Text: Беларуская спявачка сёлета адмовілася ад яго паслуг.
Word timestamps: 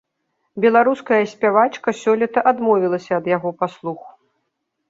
Беларуская 0.63 1.19
спявачка 1.33 1.89
сёлета 2.01 2.39
адмовілася 2.53 3.11
ад 3.19 3.25
яго 3.37 3.49
паслуг. 3.61 3.99